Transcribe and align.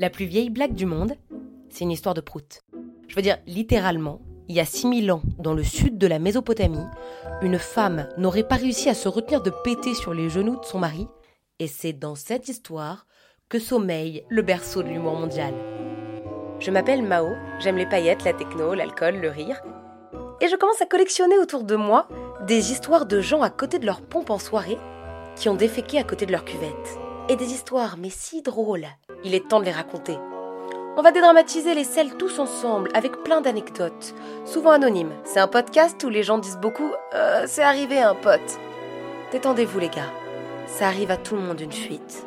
La 0.00 0.10
plus 0.10 0.26
vieille 0.26 0.48
blague 0.48 0.74
du 0.74 0.86
monde, 0.86 1.14
c'est 1.70 1.82
une 1.82 1.90
histoire 1.90 2.14
de 2.14 2.20
prout. 2.20 2.62
Je 3.08 3.16
veux 3.16 3.22
dire, 3.22 3.38
littéralement, 3.48 4.20
il 4.46 4.54
y 4.54 4.60
a 4.60 4.64
6000 4.64 5.10
ans, 5.10 5.22
dans 5.40 5.54
le 5.54 5.64
sud 5.64 5.98
de 5.98 6.06
la 6.06 6.20
Mésopotamie, 6.20 6.86
une 7.42 7.58
femme 7.58 8.08
n'aurait 8.16 8.46
pas 8.46 8.54
réussi 8.54 8.88
à 8.88 8.94
se 8.94 9.08
retenir 9.08 9.42
de 9.42 9.50
péter 9.64 9.94
sur 9.94 10.14
les 10.14 10.28
genoux 10.28 10.54
de 10.60 10.64
son 10.64 10.78
mari, 10.78 11.08
et 11.58 11.66
c'est 11.66 11.92
dans 11.92 12.14
cette 12.14 12.48
histoire 12.48 13.06
que 13.48 13.58
sommeille 13.58 14.22
le 14.28 14.42
berceau 14.42 14.84
de 14.84 14.88
l'humour 14.88 15.14
mondial. 15.14 15.52
Je 16.60 16.70
m'appelle 16.70 17.02
Mao, 17.02 17.30
j'aime 17.58 17.76
les 17.76 17.86
paillettes, 17.86 18.22
la 18.22 18.34
techno, 18.34 18.74
l'alcool, 18.74 19.16
le 19.16 19.30
rire, 19.30 19.60
et 20.40 20.46
je 20.46 20.54
commence 20.54 20.80
à 20.80 20.86
collectionner 20.86 21.38
autour 21.40 21.64
de 21.64 21.74
moi 21.74 22.06
des 22.46 22.70
histoires 22.70 23.06
de 23.06 23.20
gens 23.20 23.42
à 23.42 23.50
côté 23.50 23.80
de 23.80 23.86
leur 23.86 24.02
pompe 24.02 24.30
en 24.30 24.38
soirée 24.38 24.78
qui 25.34 25.48
ont 25.48 25.56
déféqué 25.56 25.98
à 25.98 26.04
côté 26.04 26.24
de 26.24 26.32
leur 26.32 26.44
cuvette. 26.44 27.07
Et 27.30 27.36
des 27.36 27.52
histoires, 27.52 27.96
mais 27.98 28.08
si 28.08 28.40
drôles. 28.40 28.86
Il 29.22 29.34
est 29.34 29.48
temps 29.48 29.60
de 29.60 29.66
les 29.66 29.70
raconter. 29.70 30.16
On 30.96 31.02
va 31.02 31.12
dédramatiser 31.12 31.74
les 31.74 31.84
selles 31.84 32.16
tous 32.16 32.38
ensemble 32.38 32.90
avec 32.94 33.22
plein 33.22 33.42
d'anecdotes, 33.42 34.14
souvent 34.46 34.70
anonymes. 34.70 35.12
C'est 35.24 35.38
un 35.38 35.46
podcast 35.46 36.02
où 36.04 36.08
les 36.08 36.22
gens 36.22 36.38
disent 36.38 36.58
beaucoup 36.60 36.90
euh, 37.14 37.44
C'est 37.46 37.62
arrivé 37.62 38.00
un 38.00 38.14
pote. 38.14 38.58
Détendez-vous 39.30 39.78
les 39.78 39.90
gars, 39.90 40.10
ça 40.66 40.86
arrive 40.86 41.10
à 41.10 41.18
tout 41.18 41.36
le 41.36 41.42
monde 41.42 41.60
une 41.60 41.70
fuite. 41.70 42.26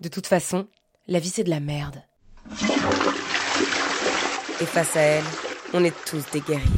De 0.00 0.08
toute 0.08 0.28
façon, 0.28 0.68
la 1.08 1.18
vie 1.18 1.28
c'est 1.28 1.44
de 1.44 1.50
la 1.50 1.60
merde. 1.60 2.02
Et 4.60 4.64
face 4.64 4.96
à 4.96 5.00
elle, 5.00 5.24
on 5.74 5.82
est 5.82 6.04
tous 6.04 6.24
des 6.30 6.40
guerriers. 6.40 6.70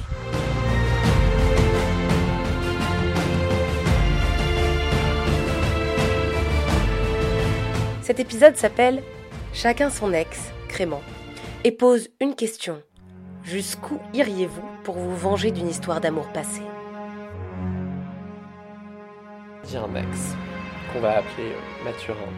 Cet 8.09 8.21
épisode 8.21 8.57
s'appelle 8.57 9.03
Chacun 9.53 9.91
son 9.91 10.15
ex, 10.15 10.51
Crément, 10.67 11.03
et 11.63 11.73
pose 11.73 12.09
une 12.23 12.35
question. 12.35 12.83
Jusqu'où 13.43 14.01
iriez-vous 14.15 14.65
pour 14.83 14.95
vous 14.95 15.15
venger 15.15 15.51
d'une 15.51 15.69
histoire 15.69 16.01
d'amour 16.01 16.27
passée 16.33 16.63
J'ai 19.71 19.77
un 19.77 19.95
ex 19.95 20.35
qu'on 20.91 21.01
va 21.01 21.19
appeler 21.19 21.49
euh, 21.49 21.85
Mathurin. 21.85 22.33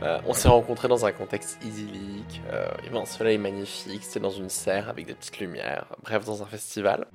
Euh, 0.00 0.18
on 0.24 0.32
s'est 0.32 0.48
rencontrés 0.48 0.88
dans 0.88 1.04
un 1.04 1.12
contexte 1.12 1.62
idyllique, 1.62 2.40
euh, 2.50 2.66
il 2.78 2.86
y 2.86 2.88
avait 2.88 2.98
un 2.98 3.04
soleil 3.04 3.36
magnifique, 3.36 4.02
c'était 4.02 4.20
dans 4.20 4.30
une 4.30 4.48
serre 4.48 4.88
avec 4.88 5.04
des 5.04 5.12
petites 5.12 5.40
lumières, 5.40 5.88
bref, 6.04 6.24
dans 6.24 6.42
un 6.42 6.46
festival. 6.46 7.06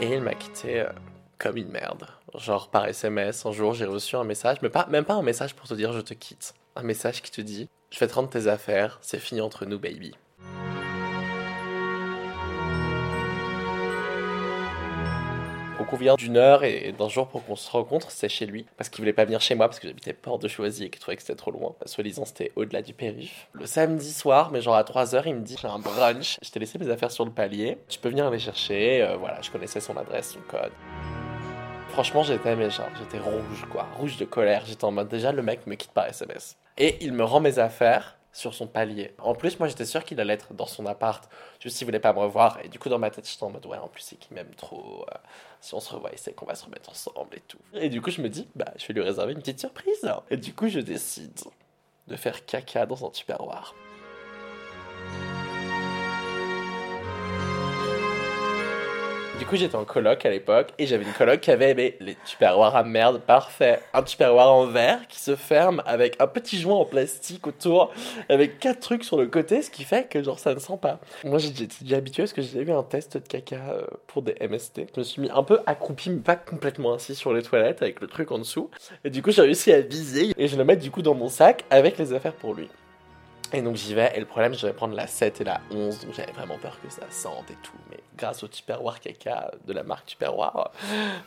Et 0.00 0.14
il 0.14 0.22
m'a 0.22 0.32
quitté 0.32 0.86
comme 1.40 1.56
une 1.56 1.70
merde. 1.70 2.06
Genre 2.36 2.68
par 2.68 2.86
SMS, 2.86 3.44
un 3.46 3.52
jour 3.52 3.74
j'ai 3.74 3.86
reçu 3.86 4.14
un 4.14 4.24
message, 4.24 4.58
mais 4.62 4.68
pas, 4.68 4.86
même 4.86 5.04
pas 5.04 5.14
un 5.14 5.22
message 5.22 5.54
pour 5.54 5.66
te 5.66 5.74
dire 5.74 5.92
je 5.92 6.00
te 6.00 6.14
quitte. 6.14 6.54
Un 6.76 6.82
message 6.82 7.22
qui 7.22 7.30
te 7.30 7.40
dit 7.40 7.68
je 7.90 7.98
vais 7.98 8.06
te 8.06 8.14
rendre 8.14 8.30
tes 8.30 8.46
affaires, 8.46 8.98
c'est 9.00 9.18
fini 9.18 9.40
entre 9.40 9.64
nous 9.64 9.78
baby. 9.78 10.14
Au 15.80 15.84
convient 15.84 16.14
d'une 16.14 16.36
heure 16.36 16.62
et 16.62 16.94
d'un 16.96 17.08
jour 17.08 17.26
pour 17.26 17.44
qu'on 17.46 17.56
se 17.56 17.70
rencontre, 17.70 18.10
c'est 18.10 18.28
chez 18.28 18.44
lui. 18.44 18.66
Parce 18.76 18.90
qu'il 18.90 19.00
voulait 19.00 19.14
pas 19.14 19.24
venir 19.24 19.40
chez 19.40 19.54
moi 19.54 19.66
parce 19.66 19.80
que 19.80 19.88
j'habitais 19.88 20.12
Porte 20.12 20.42
de 20.42 20.46
Choisy 20.46 20.84
et 20.84 20.90
qu'il 20.90 21.00
trouvait 21.00 21.16
que 21.16 21.22
c'était 21.22 21.36
trop 21.36 21.50
loin. 21.50 21.74
Soi-disant, 21.86 22.26
c'était 22.26 22.52
au-delà 22.54 22.82
du 22.82 22.92
périph. 22.92 23.48
Le 23.54 23.64
samedi 23.64 24.12
soir, 24.12 24.50
mais 24.52 24.60
genre 24.60 24.76
à 24.76 24.82
3h, 24.82 25.22
il 25.24 25.36
me 25.36 25.40
dit 25.40 25.56
J'ai 25.60 25.68
un 25.68 25.78
brunch, 25.78 26.36
je 26.42 26.50
t'ai 26.50 26.60
laissé 26.60 26.78
mes 26.78 26.90
affaires 26.90 27.10
sur 27.10 27.24
le 27.24 27.30
palier, 27.30 27.78
tu 27.88 27.98
peux 27.98 28.10
venir 28.10 28.30
les 28.30 28.38
chercher. 28.38 29.02
Euh, 29.02 29.16
voilà, 29.16 29.40
je 29.40 29.50
connaissais 29.50 29.80
son 29.80 29.96
adresse, 29.96 30.32
son 30.34 30.40
code. 30.40 30.72
Franchement, 31.92 32.22
j'étais 32.22 32.56
mais 32.56 32.70
genre, 32.70 32.88
j'étais 32.98 33.18
rouge 33.18 33.66
quoi, 33.70 33.86
rouge 33.98 34.16
de 34.16 34.24
colère. 34.24 34.64
J'étais 34.64 34.84
en 34.84 34.92
mode 34.92 35.08
déjà 35.08 35.32
le 35.32 35.42
mec 35.42 35.66
me 35.66 35.74
quitte 35.74 35.90
par 35.90 36.06
SMS. 36.06 36.56
Et 36.78 36.96
il 37.04 37.12
me 37.12 37.24
rend 37.24 37.40
mes 37.40 37.58
affaires 37.58 38.16
sur 38.32 38.54
son 38.54 38.66
palier. 38.66 39.12
En 39.18 39.34
plus, 39.34 39.58
moi 39.58 39.68
j'étais 39.68 39.84
sûr 39.84 40.04
qu'il 40.04 40.20
allait 40.20 40.34
être 40.34 40.54
dans 40.54 40.66
son 40.66 40.86
appart, 40.86 41.28
juste 41.58 41.76
s'il 41.76 41.84
voulait 41.86 42.00
pas 42.00 42.12
me 42.12 42.20
revoir. 42.20 42.58
Et 42.62 42.68
du 42.68 42.78
coup, 42.78 42.88
dans 42.88 42.98
ma 42.98 43.10
tête, 43.10 43.28
j'étais 43.28 43.42
en 43.42 43.50
mode 43.50 43.66
ouais, 43.66 43.76
en 43.76 43.88
plus, 43.88 44.02
c'est 44.02 44.16
qu'il 44.16 44.34
m'aime 44.34 44.54
trop. 44.56 45.04
Euh, 45.10 45.18
si 45.60 45.74
on 45.74 45.80
se 45.80 45.92
revoit, 45.92 46.10
il 46.12 46.18
sait 46.18 46.32
qu'on 46.32 46.46
va 46.46 46.54
se 46.54 46.64
remettre 46.64 46.90
ensemble 46.90 47.36
et 47.36 47.40
tout. 47.40 47.58
Et 47.74 47.88
du 47.88 48.00
coup, 48.00 48.10
je 48.10 48.22
me 48.22 48.28
dis, 48.28 48.48
bah, 48.54 48.72
je 48.78 48.86
vais 48.86 48.94
lui 48.94 49.02
réserver 49.02 49.32
une 49.32 49.40
petite 49.40 49.60
surprise. 49.60 50.10
Et 50.30 50.36
du 50.36 50.54
coup, 50.54 50.68
je 50.68 50.80
décide 50.80 51.38
de 52.06 52.16
faire 52.16 52.46
caca 52.46 52.86
dans 52.86 53.04
un 53.04 53.10
tupperware. 53.10 53.74
Du 59.40 59.46
coup, 59.46 59.56
j'étais 59.56 59.76
en 59.76 59.86
coloc 59.86 60.26
à 60.26 60.30
l'époque 60.30 60.68
et 60.78 60.86
j'avais 60.86 61.02
une 61.02 61.14
coloc 61.14 61.40
qui 61.40 61.50
avait 61.50 61.96
les 61.98 62.16
tupperwares 62.26 62.76
à 62.76 62.84
merde 62.84 63.22
parfait. 63.22 63.80
Un 63.94 64.02
tupperware 64.02 64.52
en 64.52 64.66
verre 64.66 65.08
qui 65.08 65.18
se 65.18 65.34
ferme 65.34 65.82
avec 65.86 66.20
un 66.20 66.26
petit 66.26 66.60
joint 66.60 66.76
en 66.76 66.84
plastique 66.84 67.46
autour, 67.46 67.90
avec 68.28 68.58
quatre 68.58 68.80
trucs 68.80 69.02
sur 69.02 69.16
le 69.16 69.28
côté, 69.28 69.62
ce 69.62 69.70
qui 69.70 69.84
fait 69.84 70.10
que 70.10 70.22
genre 70.22 70.38
ça 70.38 70.52
ne 70.52 70.58
sent 70.58 70.78
pas. 70.82 71.00
Moi, 71.24 71.38
j'étais 71.38 71.66
déjà 71.80 71.96
habitué 71.96 72.24
parce 72.24 72.34
que 72.34 72.42
j'ai 72.42 72.60
eu 72.60 72.70
un 72.70 72.82
test 72.82 73.16
de 73.16 73.26
caca 73.26 73.56
euh, 73.56 73.86
pour 74.08 74.20
des 74.20 74.34
MST. 74.46 74.82
Je 74.94 75.00
me 75.00 75.04
suis 75.04 75.22
mis 75.22 75.30
un 75.30 75.42
peu 75.42 75.60
accroupi, 75.64 76.10
mais 76.10 76.20
pas 76.20 76.36
complètement 76.36 76.92
assis 76.92 77.14
sur 77.14 77.32
les 77.32 77.42
toilettes 77.42 77.80
avec 77.80 78.02
le 78.02 78.08
truc 78.08 78.32
en 78.32 78.38
dessous. 78.38 78.68
Et 79.06 79.10
du 79.10 79.22
coup, 79.22 79.30
j'ai 79.30 79.40
réussi 79.40 79.72
à 79.72 79.80
viser 79.80 80.34
et 80.36 80.48
je 80.48 80.56
le 80.58 80.64
mets 80.64 80.76
du 80.76 80.90
coup 80.90 81.00
dans 81.00 81.14
mon 81.14 81.30
sac 81.30 81.64
avec 81.70 81.96
les 81.96 82.12
affaires 82.12 82.34
pour 82.34 82.52
lui. 82.52 82.68
Et 83.52 83.62
donc 83.62 83.74
j'y 83.74 83.94
vais, 83.94 84.12
et 84.14 84.20
le 84.20 84.26
problème, 84.26 84.54
je 84.54 84.64
vais 84.64 84.72
prendre 84.72 84.94
la 84.94 85.08
7 85.08 85.40
et 85.40 85.44
la 85.44 85.60
11, 85.72 86.04
donc 86.04 86.14
j'avais 86.14 86.30
vraiment 86.30 86.56
peur 86.58 86.78
que 86.80 86.88
ça 86.88 87.02
sente 87.10 87.50
et 87.50 87.56
tout. 87.62 87.72
Mais 87.90 87.98
grâce 88.16 88.44
au 88.44 88.48
Tupperware 88.48 89.00
caca 89.00 89.50
de 89.66 89.72
la 89.72 89.82
marque 89.82 90.06
Tupperware, 90.06 90.70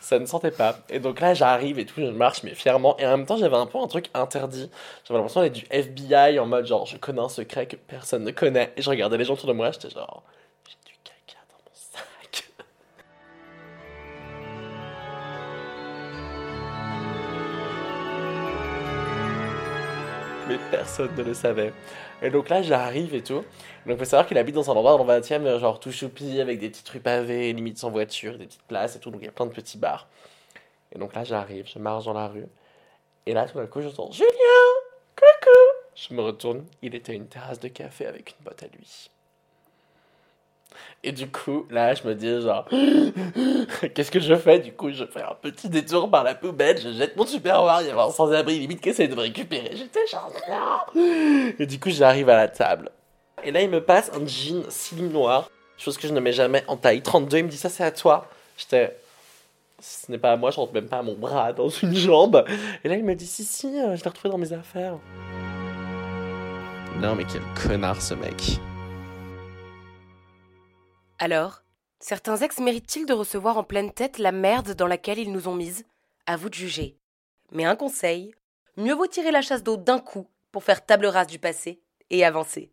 ça 0.00 0.18
ne 0.18 0.24
sentait 0.24 0.50
pas. 0.50 0.78
Et 0.88 1.00
donc 1.00 1.20
là, 1.20 1.34
j'arrive 1.34 1.78
et 1.78 1.84
tout, 1.84 2.00
je 2.00 2.06
marche, 2.06 2.42
mais 2.42 2.54
fièrement. 2.54 2.96
Et 2.98 3.06
en 3.06 3.10
même 3.10 3.26
temps, 3.26 3.36
j'avais 3.36 3.56
un 3.56 3.66
peu 3.66 3.78
un 3.78 3.88
truc 3.88 4.06
interdit. 4.14 4.70
J'avais 5.04 5.18
l'impression 5.18 5.42
d'être 5.42 5.52
du 5.52 5.66
FBI 5.70 6.38
en 6.38 6.46
mode 6.46 6.66
genre, 6.66 6.86
je 6.86 6.96
connais 6.96 7.20
un 7.20 7.28
secret 7.28 7.66
que 7.66 7.76
personne 7.76 8.24
ne 8.24 8.30
connaît. 8.30 8.72
Et 8.76 8.82
je 8.82 8.88
regardais 8.88 9.18
les 9.18 9.24
gens 9.24 9.34
autour 9.34 9.48
de 9.48 9.52
moi, 9.52 9.70
j'étais 9.70 9.90
genre, 9.90 10.22
Personne 20.70 21.14
ne 21.16 21.22
le 21.22 21.34
savait. 21.34 21.72
Et 22.22 22.30
donc 22.30 22.48
là, 22.48 22.62
j'arrive 22.62 23.14
et 23.14 23.22
tout. 23.22 23.44
Donc, 23.86 23.98
faut 23.98 24.04
savoir 24.04 24.26
qu'il 24.26 24.38
habite 24.38 24.54
dans 24.54 24.70
un 24.70 24.74
endroit 24.74 24.92
dans 24.92 25.04
le 25.04 25.20
20 25.20 25.30
e 25.46 25.58
genre 25.58 25.78
tout 25.78 25.92
choupi, 25.92 26.40
avec 26.40 26.58
des 26.58 26.70
petites 26.70 26.88
rues 26.88 27.00
pavées, 27.00 27.52
limite 27.52 27.78
sans 27.78 27.90
voiture, 27.90 28.38
des 28.38 28.46
petites 28.46 28.62
places 28.62 28.96
et 28.96 29.00
tout. 29.00 29.10
Donc, 29.10 29.20
il 29.22 29.26
y 29.26 29.28
a 29.28 29.32
plein 29.32 29.46
de 29.46 29.52
petits 29.52 29.78
bars. 29.78 30.08
Et 30.94 30.98
donc 30.98 31.14
là, 31.14 31.24
j'arrive, 31.24 31.66
je 31.66 31.78
marche 31.78 32.04
dans 32.04 32.12
la 32.12 32.28
rue. 32.28 32.46
Et 33.26 33.32
là, 33.32 33.46
tout 33.46 33.58
d'un 33.58 33.66
coup, 33.66 33.80
j'entends 33.82 34.10
Julien 34.12 34.28
Coucou 35.16 35.58
Je 35.96 36.14
me 36.14 36.22
retourne, 36.22 36.64
il 36.82 36.94
était 36.94 37.12
à 37.12 37.14
une 37.14 37.26
terrasse 37.26 37.58
de 37.58 37.68
café 37.68 38.06
avec 38.06 38.34
une 38.38 38.44
botte 38.44 38.62
à 38.62 38.66
lui. 38.66 39.10
Et 41.02 41.12
du 41.12 41.28
coup, 41.28 41.66
là, 41.70 41.94
je 41.94 42.06
me 42.06 42.14
dis 42.14 42.40
genre, 42.40 42.66
qu'est-ce 43.94 44.10
que 44.10 44.20
je 44.20 44.34
fais? 44.34 44.58
Du 44.58 44.72
coup, 44.72 44.90
je 44.90 45.04
fais 45.04 45.22
un 45.22 45.34
petit 45.40 45.68
détour 45.68 46.10
par 46.10 46.24
la 46.24 46.34
poubelle, 46.34 46.80
je 46.80 46.90
jette 46.92 47.16
mon 47.16 47.26
superware, 47.26 47.82
il 47.82 47.88
y 47.88 47.90
avait 47.90 48.00
un 48.00 48.10
sans-abri 48.10 48.58
limite 48.58 48.80
qui 48.80 48.90
essaie 48.90 49.08
de 49.08 49.14
me 49.14 49.20
récupérer. 49.20 49.70
J'étais 49.74 50.06
genre, 50.06 50.32
Et 51.58 51.66
du 51.66 51.78
coup, 51.78 51.90
j'arrive 51.90 52.28
à 52.28 52.36
la 52.36 52.48
table. 52.48 52.90
Et 53.42 53.52
là, 53.52 53.60
il 53.60 53.68
me 53.68 53.82
passe 53.82 54.10
un 54.14 54.26
jean 54.26 54.64
slim 54.70 55.10
noir, 55.10 55.50
chose 55.76 55.98
que 55.98 56.08
je 56.08 56.12
ne 56.12 56.20
mets 56.20 56.32
jamais 56.32 56.64
en 56.68 56.76
taille 56.76 57.02
32. 57.02 57.38
Il 57.38 57.44
me 57.44 57.48
dit, 57.50 57.56
ça, 57.56 57.68
c'est 57.68 57.84
à 57.84 57.90
toi. 57.90 58.28
J'étais, 58.56 58.96
ce 59.80 60.10
n'est 60.10 60.18
pas 60.18 60.32
à 60.32 60.36
moi, 60.36 60.50
je 60.50 60.56
rentre 60.56 60.72
même 60.72 60.88
pas 60.88 60.98
à 60.98 61.02
mon 61.02 61.14
bras 61.14 61.52
dans 61.52 61.68
une 61.68 61.94
jambe. 61.94 62.44
Et 62.84 62.88
là, 62.88 62.96
il 62.96 63.04
me 63.04 63.14
dit, 63.14 63.26
si, 63.26 63.44
si, 63.44 63.66
euh, 63.66 63.96
je 63.96 64.02
l'ai 64.02 64.08
retrouvé 64.08 64.30
dans 64.30 64.38
mes 64.38 64.52
affaires. 64.52 64.96
Non, 67.00 67.14
mais 67.14 67.24
quel 67.24 67.42
connard 67.68 68.00
ce 68.00 68.14
mec. 68.14 68.58
Alors, 71.18 71.62
certains 72.00 72.36
ex 72.38 72.58
méritent-ils 72.58 73.06
de 73.06 73.12
recevoir 73.12 73.56
en 73.56 73.62
pleine 73.62 73.92
tête 73.92 74.18
la 74.18 74.32
merde 74.32 74.72
dans 74.72 74.88
laquelle 74.88 75.18
ils 75.18 75.30
nous 75.30 75.46
ont 75.46 75.54
mises? 75.54 75.84
À 76.26 76.36
vous 76.36 76.48
de 76.48 76.54
juger. 76.54 76.98
Mais 77.52 77.64
un 77.64 77.76
conseil, 77.76 78.34
mieux 78.76 78.94
vaut 78.94 79.06
tirer 79.06 79.30
la 79.30 79.42
chasse 79.42 79.62
d'eau 79.62 79.76
d'un 79.76 80.00
coup 80.00 80.26
pour 80.50 80.64
faire 80.64 80.84
table 80.84 81.06
rase 81.06 81.28
du 81.28 81.38
passé 81.38 81.80
et 82.10 82.24
avancer. 82.24 82.72